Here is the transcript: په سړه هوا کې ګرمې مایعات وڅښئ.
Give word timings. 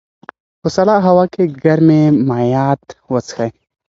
په 0.61 0.67
سړه 0.75 0.95
هوا 1.05 1.25
کې 1.33 1.43
ګرمې 1.63 2.03
مایعات 2.29 2.83
وڅښئ. 3.11 3.49